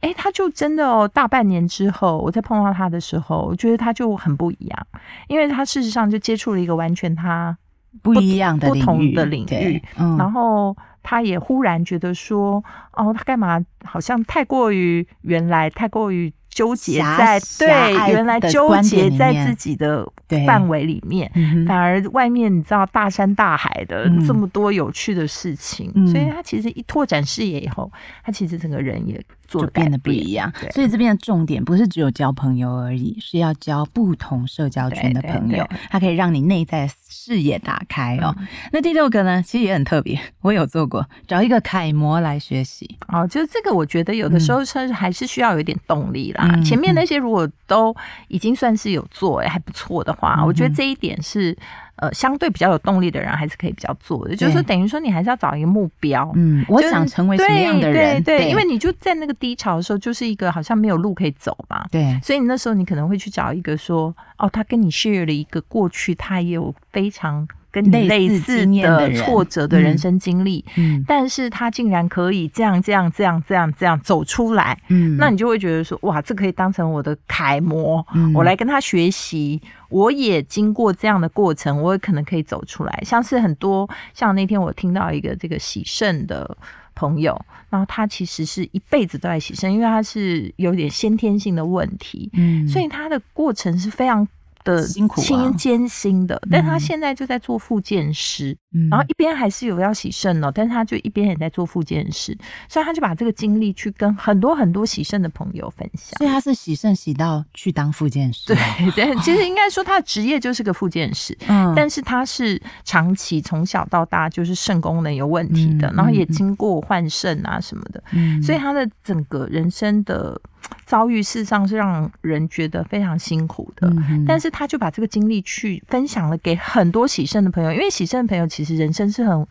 [0.00, 4.86] 哎，他就真的哦，大半年之后，我再碰到他的时候，我觉得他就很不一样，
[5.28, 7.56] 因为他事实上就接触了一个完全他
[8.02, 9.80] 不一样的不同的领域，
[10.18, 12.62] 然后他也忽然觉得说，
[12.94, 16.32] 哦，他干嘛好像太过于原来，太过于。
[16.54, 17.68] 纠结在对
[18.12, 20.06] 原来纠结在自己的
[20.46, 21.30] 范围里面，
[21.66, 27.90] 反而外面你知道大山大海的这么多有趣的事情，所以他其实一拓展视野以后，
[28.22, 29.20] 他其实整个人也。
[29.60, 38.34] 就变得不一样，所以这边的重点不是只有交朋友而已，是要交不同社交圈的朋友，它可以让你内在视野打开哦。
[38.72, 43.26] 那第六个呢，其实也很特别，我有做过，找一个楷模来学习哦。
[43.26, 46.48] 就是这个，我觉得有的时候是还是需要有一点动力啦。
[46.64, 47.94] 前面那些如果都
[48.28, 51.56] 已经算是有做，还不错的话，我觉得这一点是。
[51.96, 56.32] 呃，相对比较有动力的人还是可以比较做的，就是说等于说你还是要找一个目标。
[56.34, 58.22] 嗯，我想成为什么样的人？
[58.22, 61.86] 对对，因为你就在那个低潮的时候，就是一个好像没有路可以走嘛。
[61.90, 67.46] 对，所以你那时候你可能会去找一个说，哦，他跟你 share 了一个过去，他也有非常。
[67.72, 79.58] 跟你类似的挫折的人生经历，嗯，但是他竟然可以这样这样这样这样这样走出来，嗯，那你就会觉得说，哇，这可以当成我的楷模，我来跟他学习，
[79.88, 83.02] 我也经过这样的过程，我也可能可以走出来。
[83.06, 86.54] 像是很多，像那天我听到一个这个喜肾的
[86.94, 94.28] 朋友，然后他其实是一辈子都在喜肾，因为他是有点先天性的问题，嗯，所以他的过程是非常。
[94.64, 98.88] 的辛苦、艰艰辛的，但他现在就在做复健师，嗯。
[98.90, 102.36] 然后一边还是有要洗肾哦，但是他就一边也在做复健师，
[102.68, 106.16] 所以他就把这个经历去跟很多很多洗肾的朋友分享。
[106.18, 108.56] 所以他是洗肾洗到去当复健师，对
[108.92, 120.40] 对，其实应该说他的职业就是个复健师， 嗯，但是他是长期从小到大就是肾功能有问题的，然后也经过换肾啊什么的，嗯，所以他的整个人生的。
[120.84, 123.88] 遭遇，事实上是让人觉得非常辛苦的。
[123.88, 129.46] 嗯但是他就把这个经历去分享了给很多喜盛的朋友，因为喜盛的朋友其实人生是很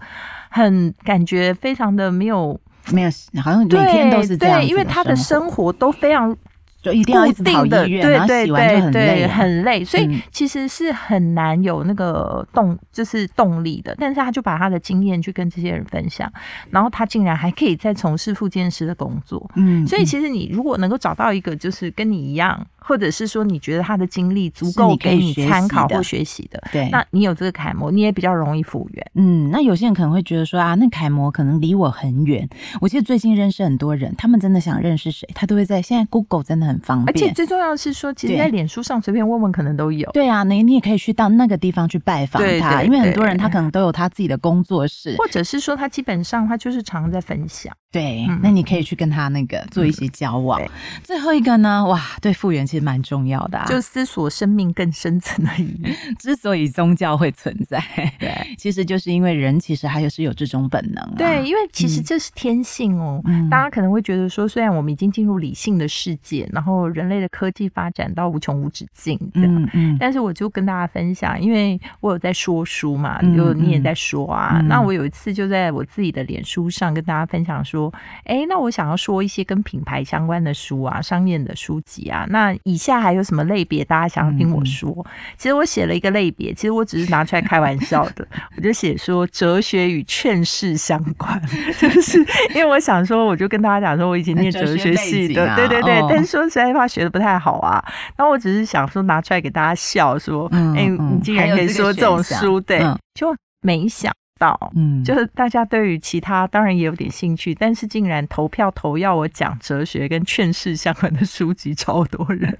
[0.50, 2.60] 很感觉非常的没有
[2.91, 3.10] 没有，
[3.41, 6.36] 好像每天都是这样对，因为他的生生活都非常
[6.82, 13.96] 就一定要一直跑固定的，医院，对然后对洗完就对对，很累，很累，所以嗯其实是很难有那个动，就是动力的。
[14.00, 16.32] 但是他就把他的经验去跟这些人分享，
[16.70, 19.50] 然后他竟然还可以再从事复健师的工作。
[19.56, 29.12] 嗯，所以其实你如果能够找到一个就是跟你一样，或者是说你觉得他的经历足够给你参考或学习的，对，那你有这个楷模，你也比较容易复原。
[29.15, 32.48] 嗯，那有些人可能会觉得说啊，那楷模可能离我很远。
[32.80, 37.15] 我其实最近认识很多人，他们真的想认识谁，他都会在现在 Google 真的很方便。
[37.15, 40.10] 而且最重要的是说，其实，在脸书上随便问问，可能都有。
[40.12, 45.15] 对啊，你你也可以去到那个地方去拜访对他，对因为很多人他可能都有他自己的工作室。
[45.17, 47.73] 或者是说，他基本上他就是常常在分享。
[47.91, 50.58] 对，嗯那你可以去跟他那个做一些交往。
[50.60, 50.69] 对
[51.04, 53.65] 最后一个呢，哇，对复原其实蛮重要的、啊。
[53.67, 55.93] 就思索生命更深层的意义。
[56.17, 57.84] 之所以宗教会存在，
[58.17, 61.13] 对 其实就是因为人其实还是有这种本能、啊。
[61.17, 63.21] 对，，因为其实嗯这是天性哦。
[63.25, 69.63] 嗯大家可能会觉得说，虽然我们已经进入理性的世界，然后人类的科技发展到无穷无止境这样。
[69.63, 74.60] 嗯嗯，但是我就跟大家分享，因为我有在说书嘛，嗯就你也在说啊。
[74.62, 77.81] 嗯那我有一次就在我自己的脸书上跟大家分享说，
[78.26, 82.26] 哎，那我想要说一些跟品牌相关的书啊，商业的书籍啊。
[82.30, 85.06] 那以下还有什么类别大家想要听我说？
[85.38, 91.41] 其实我写了一个类别，其实我只是拿出来开玩笑的， 我就写说哲学与劝世相关，
[91.80, 92.20] 就是
[92.54, 97.84] 因为我想说，我就跟大家讲说，我以前念哲学系的，对对对，哦但是说实在话学的不太好啊。
[98.17, 104.71] 那我只是想说拿出来给大家笑，说，哎、嗯嗯你竟然可以说这种书，对，嗯就没想到。
[104.75, 112.58] 嗯，就是大家对于其他当然也有点兴趣，但是竟然投票投要我讲哲学跟劝世相关的书籍超多人，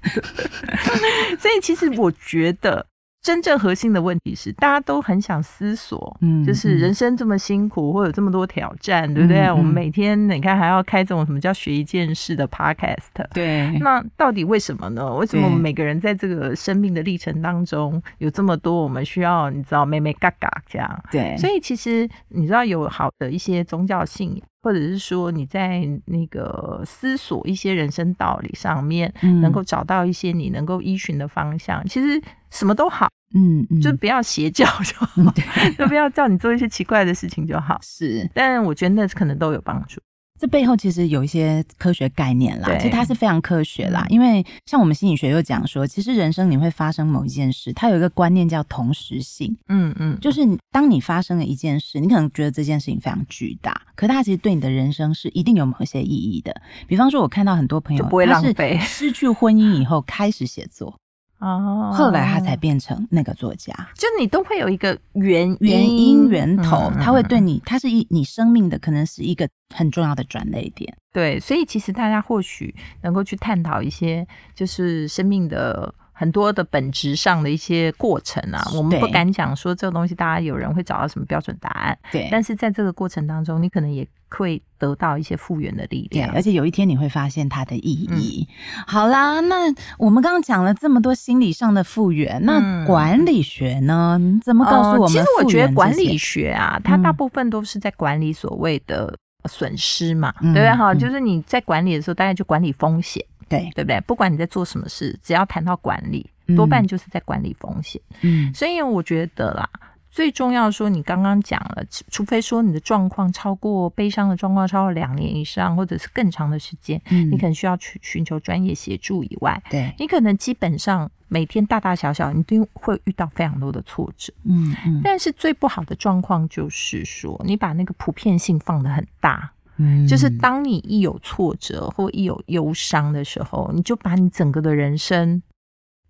[1.40, 2.86] 所以其实我觉得
[3.22, 6.78] 真正核心的问题是，大家都很想思索，嗯就是嗯。
[6.78, 9.50] 人生这么辛苦，或有这么多挑战，对不对？
[9.50, 12.98] 我们每天你看还要开这种什么叫学一件事的 podcast，
[13.32, 15.14] 对，那到底为什么呢？
[15.14, 21.04] 为什么我们每个人在这个生命的历程当中有这么多我们需要你知道妹妹嘎嘎这样？
[21.12, 29.40] 对，所以其实你知道有好的一些宗教信仰，或者是说你在那个思索一些人生道理上面，嗯。
[29.40, 32.20] 能够找到一些你能够依循的方向，其实
[32.52, 35.42] 什么都好，嗯嗯，就不要邪教 就好，嗯对。
[35.74, 37.78] 就不要叫你做一些奇怪的事情就好。
[37.82, 38.30] 是。
[38.34, 40.00] 但我觉得那可能都有帮助。
[40.40, 44.04] 这背后其实有一些科学概念啦，其实它是非常科学啦。
[44.08, 44.12] 嗯。
[44.12, 50.40] 因为像我们心理学又讲说，其实人生你会发生某一件事，它有一个观念叫同时性，嗯嗯，就是
[50.72, 56.52] 当你发生了一件事，你可能觉得这件事情非常巨大，可它其实对你的人生是一定有某一些意义的。
[56.88, 58.76] 比方说，我看到很多朋友就不会浪费。
[58.80, 60.98] 失去婚姻以后开始写作，
[61.42, 63.74] 哦后来他才变成那个作家。
[63.94, 70.96] 就你都会有一个原原因源头，嗯它会对你，他是一你生命的可能是一个很重要的转捩点。
[71.12, 78.62] 对，所以其实大家或许能够去探讨一些，就是生命的很多的本质上的一些过程啊。
[78.74, 86.32] 我们不敢讲说这个东西，大家有人会找到什么标准答案，对但是在这个过程当中，你可能也会得到一些复原的力对，量。
[86.34, 88.46] 而且有一天你会发现它的意义。
[88.48, 88.52] 嗯
[88.86, 94.18] 好啦，那我们刚刚讲了这么多心理上的复原，那嗯管理学呢？
[94.20, 99.14] 你怎么告诉我们、呃其实我觉得管理学，啊，它大嗯部分都是在管理所谓的
[99.48, 100.76] 损失嘛，嗯对不对？
[100.76, 103.24] 哈，嗯就是你在管理的时候，大概就管理风险。
[103.52, 104.00] 对，对不对？
[104.02, 108.00] 不管你在做什么事，只要谈到管理，嗯多半就是在管理风险。
[108.22, 109.68] 嗯所以我觉得啦，
[110.10, 124.32] 最重要说，你刚刚讲了，除除非说你的状况超过悲伤的状况超过两年以上，或者是更长的时间，嗯你可能需要去寻求专业协助以外，对，你可能基本上每天大大小小，你都会遇到非常多的挫折。
[124.44, 129.52] 嗯嗯但是最不好的状况就是说，你把那个普遍性放得很大。
[129.76, 130.06] 嗯。
[130.06, 135.42] 就是当你一有挫折或一有忧伤的时候，你就把你整个的人生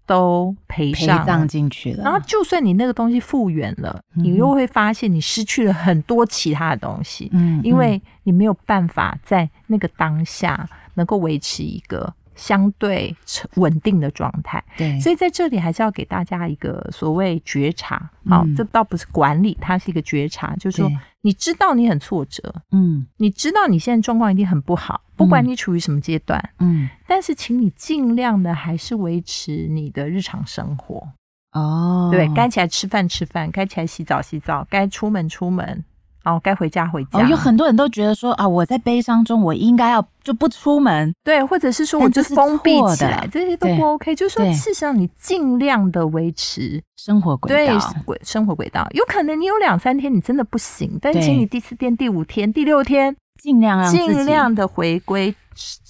[0.04, 13.14] 都赔陪上进去了，然后，就算你那个东西复原了，嗯你又会发现你失去了很多其他的东西，嗯因为你没有办法在那个当下能够维持一个相对
[13.54, 14.62] 稳定的状态。
[14.76, 18.54] 对，所以在这里还是要给大家一个所谓觉察，好、嗯。
[18.54, 20.90] 这倒不是管理，它是一个觉察，就是说
[21.20, 23.06] 你知道你很挫折，嗯。
[23.16, 26.88] 你知道你现在状况一定很不好，不管你处于什么阶段，嗯。
[27.06, 31.06] 但是请你尽量的还是维持你的日常生活。
[31.52, 35.84] 哦，对，该起来吃饭吃饭，该起来洗澡洗澡，该出门出门，
[36.24, 37.18] 哦，该回家回家。
[37.18, 44.14] 哦，有很多人都觉得说啊，我在悲伤中，我应该要就不出门，对，或者是说我就封闭起来，这些都不 OK。
[44.14, 55.34] 就是说，事实上你尽量的维持生活轨对道，轨生活轨道，有可能你有两三天你真的不行，但请你第四天、第五天、第六天尽量尽量的回归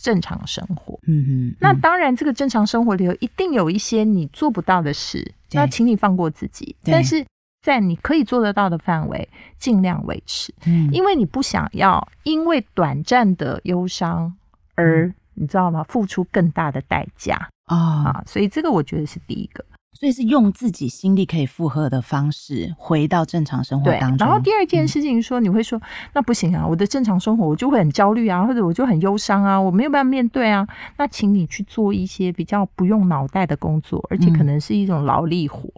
[0.02, 0.98] 正常生活。
[1.06, 6.74] 嗯哼，嗯那当然，这个正常生活里头一定有一些你做不到的事，那请你放过自己。
[6.84, 7.24] 但是
[7.62, 14.34] 在你可以做得到的范围，尽量维持，嗯因为你不想要因为短暂的忧伤
[14.74, 15.82] 而、嗯你知道吗？
[15.84, 18.22] 付出更大的代价哦，啊！
[18.26, 19.64] 所以这个我觉得是第一个。
[19.98, 24.26] 所以是用自己心力可以负荷的方式回到正常生活当，中。
[24.26, 25.80] 然后第二件嗯事情说，你会说
[26.12, 30.68] 那不行啊，我的正常生活我就会很焦虑啊，或者我就很忧伤啊，我没有办法面对啊。
[30.98, 35.70] 那请你去做一些比较不用脑袋的工作，而且可嗯能是一种劳力活。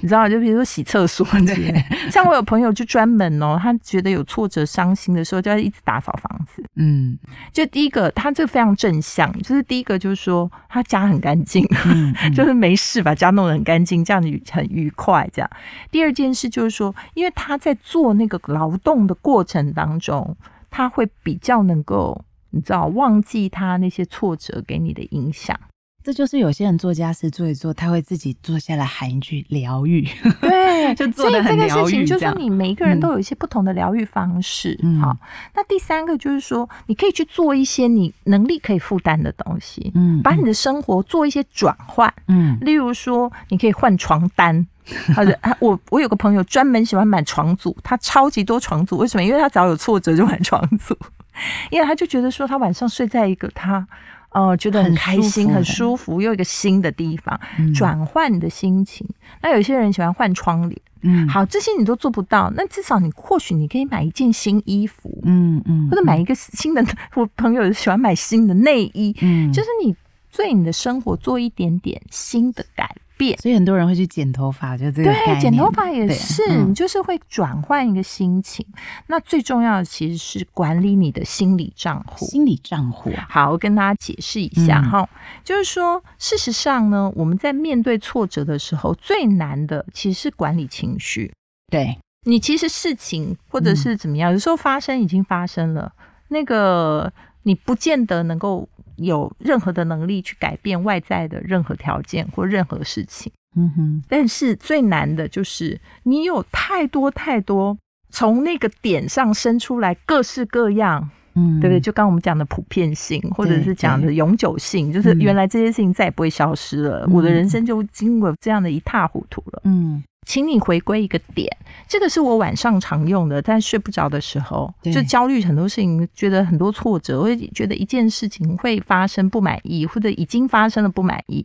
[0.00, 1.80] 你知道，就比如说洗厕所之类的，
[2.10, 6.62] 像我有朋友就专门哦，他觉得有挫折、伤心的时候，就要一直打扫房子。
[6.76, 7.18] 嗯
[7.52, 15.28] 就第一个，他这个非常正向，就是第一个就是说他家很干净，嗯嗯 就是没事把家弄得很干净，这样子很愉快。
[15.32, 15.50] 这样，
[15.90, 20.36] 第二件事就是说，因为他在做那个劳动的过程当中，
[20.70, 25.58] 他会比较能够，你知道，忘记他那些挫折给你的影响。
[26.04, 30.06] 这就是有些人做家事做一做，他会自己坐下来喊一句疗愈。
[30.42, 34.78] 对，就做所以这个得很疗事情就是你每一个人嗯都有一些不同的疗愈方式。
[34.82, 35.16] 嗯好，
[35.54, 42.12] 那第三个就是说，你可以去做一些你能力可以负担的东西，嗯把你的生活做一些转换。
[42.28, 44.66] 嗯例如说，你可以换床单。
[45.16, 49.24] 或者啊，我我有个朋友专门喜欢买床组，他超级多床组，为什么？
[49.24, 50.94] 因为他只要有挫折就买床组，
[51.72, 53.88] 因为他就觉得说他晚上睡在一个他
[54.34, 59.08] 呃觉得很很开心、很舒服又一个新的地方，嗯转换你的心情。
[59.40, 66.84] 那有些人喜欢换窗帘，嗯好，这些你都做不到，那至少你或许你可以买一件新衣服，嗯嗯或者买一个新的。
[67.14, 69.94] 我朋友喜欢买新的内衣，嗯就是你
[70.36, 73.38] 对你的生活做一点点新的改变。
[73.38, 78.66] 所以很多人会去剪头发，就这个对，剪头发也是，嗯你就是会转换一个心情。
[79.06, 82.26] 那最重要的其实是管理你的心理账户。
[82.26, 85.08] 心理账户啊，好，我跟大家解释一下嗯哈、
[85.42, 91.32] 就是说，事实上呢，我们在面对挫折的时候，最难的其实是管理情绪。
[91.70, 95.92] 对，你其实事情或者是怎么样，有时候发生已经发生了，
[96.28, 97.12] 那个
[97.44, 103.32] 你不见得能够有任何的能力去改变外在的任何条件或任何事情。
[103.56, 107.78] 嗯哼，但是最难的就是你有太多太多
[108.10, 111.80] 从那个点上生出来各式各样，嗯，对不对？
[111.80, 119.62] 就刚刚我们讲的普遍性，或者是讲的永久性，就是嗯原来这些事情再也不会消失了，嗯我的人生就经过这样的一塌糊涂了。
[119.64, 121.48] 嗯请你回归一个点，
[121.86, 131.44] 这个是我晚上常用的，在睡不着的时候，就焦虑很多事情，觉得很多挫折，会觉得一件事情会发生不满意，或者已经发生了不满意，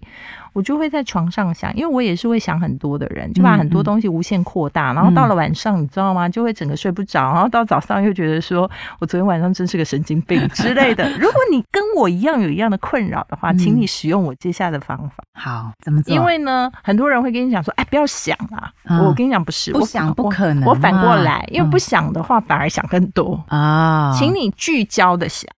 [0.54, 6.28] 我就会在床上想，因为我也是会想很多的人，就把很多东西无限扩大，然后到了晚上，你知道吗？
[6.30, 8.70] 就会整个睡不着，然后到早上又觉得说
[9.00, 11.10] 我昨天晚上真是个神经病之类的。
[11.18, 15.24] 如果你跟我一样有一样的困扰的话，嗯请你使用我接下来的方法。
[15.34, 16.14] 好，怎么做？
[16.14, 18.72] 因为呢，很多人会跟你讲说，哎，不要想啊。
[18.90, 23.42] 嗯我跟你讲，不是，我不想不可能我反过啊来，因为嗯不想的话，反而想更多。
[23.48, 25.50] 啊，请你聚焦的想，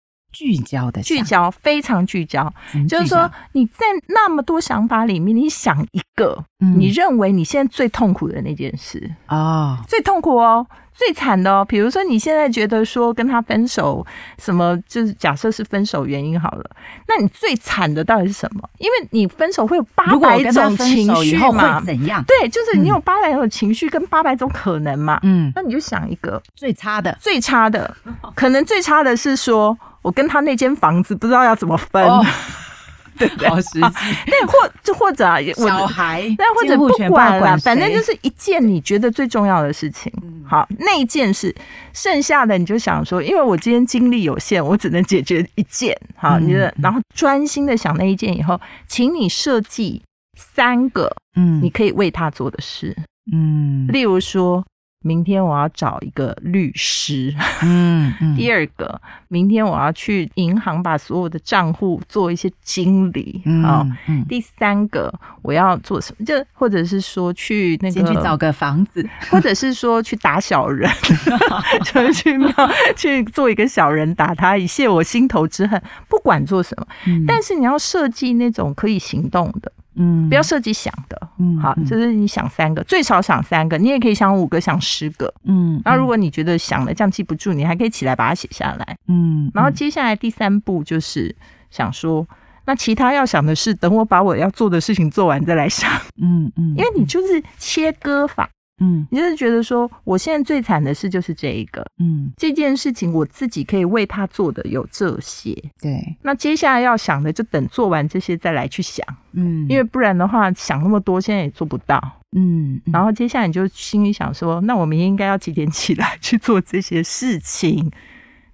[0.41, 2.51] 聚焦的聚焦，非常聚焦。
[2.89, 6.79] 就是说，你在那么多想法里面，你想一个，嗯。
[6.79, 11.63] 你认为你现在最痛苦的那件事，哦，最痛苦哦，最惨的哦。
[11.63, 14.03] 比如说，你现在觉得说跟他分手，
[14.39, 16.67] 什么就是假设是分手原因好了，
[17.07, 18.67] 那你最惨的到底是什么？
[18.79, 21.79] 因为你分手会有八百种情绪嘛。
[21.79, 22.23] 会，怎样？
[22.23, 22.91] 对，就是你嗯。
[22.91, 25.19] 有八百种情绪跟八百种可能嘛。
[25.21, 26.41] 嗯，那你就想一个。
[26.55, 27.15] 最差的。
[27.21, 27.95] 最差的，
[28.33, 32.25] 可能最差的是说我跟他那间房子不知道要怎么分，哦
[33.17, 33.47] 对不对？
[33.49, 33.81] 好实际，
[34.25, 40.11] 对，或就或者啊，我小孩，但或者不管了，反正就是一件你觉得最重要的事情。
[40.23, 41.53] 嗯好，那一件事，
[41.93, 45.95] 剩下的你就想说，因为我今天精力有限，我只能解决一件。
[46.15, 50.01] 好，嗯你的然后专心的想那一件以后，请你设计
[50.35, 52.95] 三个嗯你可以为他做的事，
[53.31, 54.65] 嗯例如说。
[55.01, 57.33] 明天我要找一个律师。
[57.63, 63.41] 嗯嗯第二个，明天我要去银行把所有的账户做一些清理。
[63.63, 66.25] 好，嗯嗯，第三个我要做什么？
[66.25, 70.89] 就或者是说去那个，先去找个房子，或者是说去打小人，
[71.83, 72.53] 就是去庙
[72.95, 75.81] 去做一个小人打他，以泄我心头之恨。
[76.07, 79.71] 不管做什么，嗯但是你要设计那种可以行动的。
[79.95, 81.29] 嗯，不要设计想的。
[81.37, 85.33] 嗯好，嗯就是你想三个，最少想三个，你也可以想五个，想十个。
[85.43, 88.97] 嗯，然后如果你觉得想了这样记不住，你还可以起来把它写下来。
[89.07, 91.35] 嗯，然后接下来第三步就是
[91.69, 92.25] 想说，
[92.65, 95.89] 那其他要想的是，等我把我要做的事情做完再来想，
[96.21, 98.49] 嗯嗯，因为你就是切割法，
[98.81, 99.07] 嗯。
[99.09, 102.29] 你就是觉得说，我现在最惨的事就是这一个，嗯。
[102.35, 112.01] 这件事情我自己可以为他做的有这些，对，那接下来要想的就等做完这些再来去想，嗯，因为不然的话想那么多现在也做不到。
[112.33, 112.91] 嗯，嗯。
[112.91, 117.91] 然后接下来你就心里想说，那我明天应该要几点起来去做这些事情？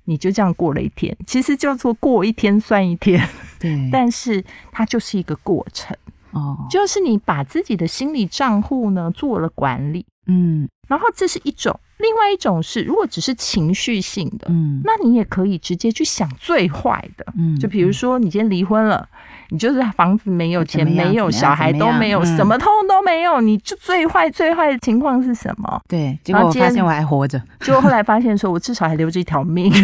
[0.09, 3.21] 你就这样过了一天，其实叫做过一天算一天，
[3.59, 5.93] 对，但是它就是一个过程，
[6.31, 10.67] 哦，就是你把自己的心理账户呢做了管理，嗯。
[10.87, 19.05] 然后这是一种，另外一种是如果只是情绪性的，嗯，那你也可以直接去想最坏的，嗯就比如说你今天离婚了，
[19.49, 22.37] 你就是房子没有，钱没有，小孩都没有，嗯。
[22.37, 25.81] 什么通都没有，你就最坏最坏的情况是什么？
[25.89, 29.69] 对，结果我发现我还活着，结果后来发现说，我至少还留着一条命。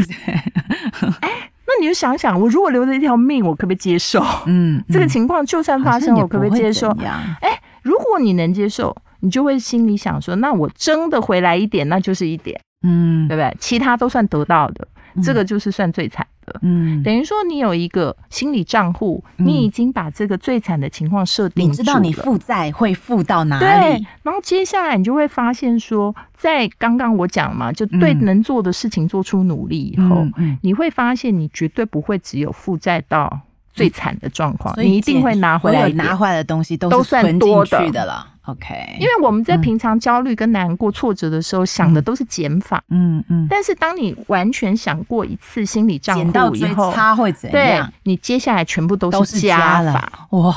[1.20, 1.30] 哎，
[1.76, 4.24] 那你就想想，我如果留着一条命，我可不可以接受？
[4.45, 6.89] 嗯，这个嗯情况就算发生，我可不可以接受？
[7.41, 13.28] 哎，如果你能接受，你就会心里想说，那我争的回来一点，那就是一点，嗯。
[13.28, 13.55] 对不对？
[13.59, 14.88] 其他都算得到的，
[15.24, 16.60] 这个就是算最惨的。
[16.62, 30.26] 嗯，等于说，你有一个心理账户，嗯你已经把这个最惨的情况设定你知道你负债会负到哪对里？，然后接下来你就会发现说，在刚刚我讲嘛，就对嗯能做的事情做出努力以后，
[30.62, 33.39] 你会发现你绝对不会只有负债到
[33.72, 38.33] 最惨的状况，你一定会拿回来拿回来的东西都都算多的进去的了。
[38.46, 39.62] OK，因为我们在嗯。
[39.62, 47.89] 平常焦虑跟难过、挫折的时候，想的都是减法，嗯嗯，但是当你完全想过一次心理账减到最户以后，它会怎对样？
[48.04, 49.94] 你接下来全部都都是是加加了。
[49.94, 50.28] 法。
[50.32, 50.54] 哇！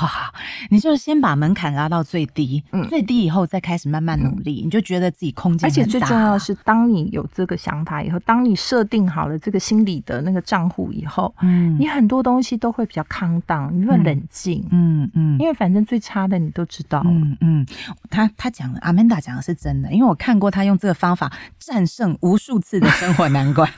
[0.70, 2.84] 你就先把门槛拉到最低，嗯。
[2.88, 11.76] 最低以后再开始慢慢努力，你就觉得自己空间而且最重要的是，当你有这个想法以后，当你设定好了这个心理的那个账户以后，嗯。
[11.78, 14.02] 你很多东西都会比较康荡，你会嗯。
[14.02, 15.38] 冷静，嗯嗯。
[15.38, 17.10] 因为反正最差的你都知道了。
[17.10, 17.66] 嗯嗯，
[18.10, 23.70] 他他讲的阿曼达讲的是真的，因为我看过他用这个方法战胜无数次的生活难关。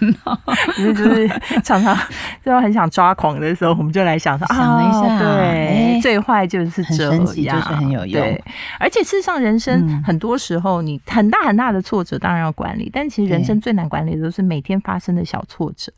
[0.74, 1.28] 只 是就是
[1.62, 1.96] 常常
[2.44, 7.10] 就很想抓狂的时候，我们就来想说想了一下啊对，哎最坏就是很这
[7.42, 8.44] 样，就是很有用对，
[8.78, 15.92] 而且事实上，人生嗯很多时候你很大很大的挫折当然要管理，但其实人生最难管理的都是每天发生的小挫折。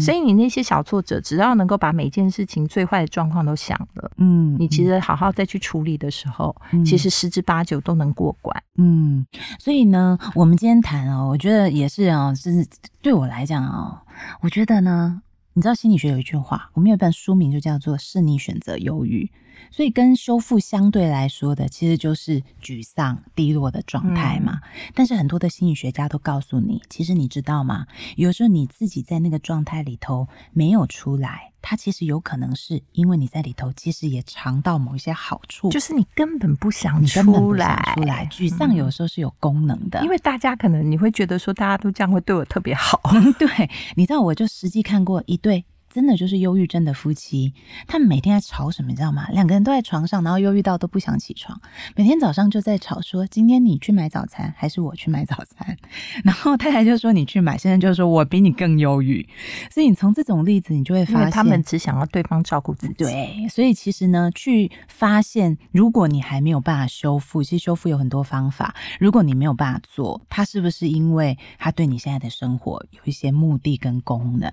[0.00, 6.84] 所以以你那些小挫折，只要能够把每件事情最坏的状况都想了，嗯你其实好好再去处理的时候，嗯。
[6.84, 8.62] 其实十之八九都能过关。
[8.76, 9.26] 嗯，
[9.58, 12.66] 所以呢，我们今天谈哦，我觉得也是哦，就是
[13.02, 13.98] 对我来讲哦，
[14.40, 15.22] 我觉得呢，
[15.54, 19.30] 你知道心理学有一句话，我们有一本书名就叫做“是你选择忧郁”，
[19.70, 24.60] 所以跟修复相对来说的，其实就是沮丧、低落的状态嘛。
[24.94, 27.86] 但是很多的心理学家都告诉你，其实你知道吗？
[28.16, 38.28] 有时候你自己在那个状态里头没有出来，它其实有可能是因为你在里头其实也尝到某一些好处，就是你根本不想出来，出来。
[38.30, 43.00] 沮丧有时候是有功能的，因为大家可能你会觉得说，大家都这样会对我特别好，
[43.38, 45.64] 对，你知道，我就实际看过一对。
[45.94, 47.54] 真的就是忧郁症的夫妻，
[47.86, 49.28] 他们每天在吵什么，你知道吗？
[49.30, 51.60] 两个人都在床上，然后忧郁到都不想起床，
[51.94, 55.76] 每天早上就在吵说，今天你去买早餐还是我去买早餐？
[56.24, 59.24] 然后太太就说你去买，先生就说我比你更忧郁。
[59.70, 68.74] 所以你从这种例子，你就会发现他们只想要对方照顾自己。，对，所以其实呢，去发现，如果你还没有办法修复，其实修复有很多方法。
[68.98, 74.52] 如果你没有办法做，他是不是因为他对你现在的生活有一些目的跟功能？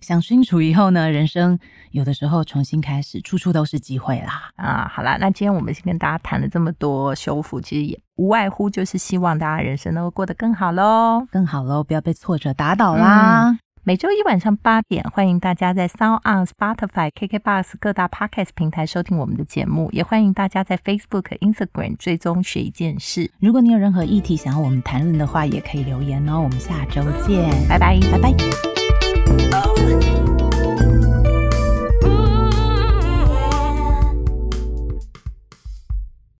[0.00, 1.58] 想清楚以后呢，人生
[1.90, 4.50] 有的时候重新开始，处处都是机会啦。
[4.54, 11.26] 啊，好啦，那今天我们先跟大家谈了这么多修复，其实也无外乎就是希望大家人生能够过得更好喽。
[11.32, 13.58] 更好喽，不要被挫折打倒啦。
[13.82, 23.28] 每周一晚上八点，欢迎大家在 Sound on Spotify、KKBox 各大 Podcast 平台收听我们的节目，也欢迎大家在 Facebook、Instagram 追踪学一件事。
[23.40, 26.38] 如果你有任何议题想要我们谈论的话，也可以留言哦。
[26.40, 28.32] 我们下周见，拜拜，拜拜。
[29.52, 30.19] Oh,